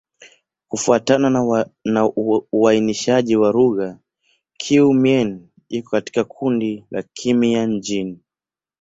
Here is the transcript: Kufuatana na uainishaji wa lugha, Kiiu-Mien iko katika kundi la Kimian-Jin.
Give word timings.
Kufuatana 0.67 1.29
na 1.85 2.05
uainishaji 2.51 3.35
wa 3.35 3.51
lugha, 3.51 3.97
Kiiu-Mien 4.57 5.47
iko 5.69 5.89
katika 5.91 6.23
kundi 6.23 6.85
la 6.91 7.03
Kimian-Jin. 7.03 8.19